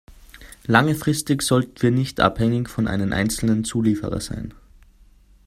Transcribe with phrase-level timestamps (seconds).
[0.65, 4.51] Langfristig sollten wir nicht abhängig von einem einzelnen Zulieferer sein.